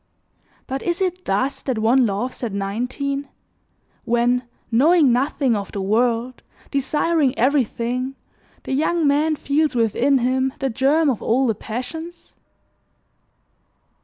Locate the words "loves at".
2.07-2.53